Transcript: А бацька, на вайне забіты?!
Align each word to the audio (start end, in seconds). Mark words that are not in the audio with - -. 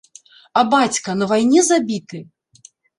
А 0.61 0.63
бацька, 0.71 1.17
на 1.21 1.29
вайне 1.35 1.61
забіты?! 1.71 2.27